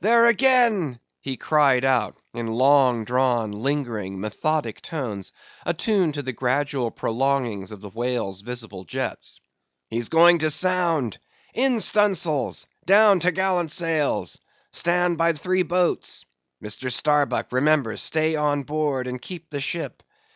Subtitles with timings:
[0.00, 1.84] —there again!" he cried,
[2.34, 5.30] in long drawn, lingering, methodic tones,
[5.64, 9.40] attuned to the gradual prolongings of the whale's visible jets.
[9.88, 11.18] "He's going to sound!
[11.54, 12.66] In stunsails!
[12.84, 14.40] Down top gallant sails!
[14.72, 16.24] Stand by three boats.
[16.60, 16.90] Mr.
[16.90, 20.02] Starbuck, remember, stay on board, and keep the ship.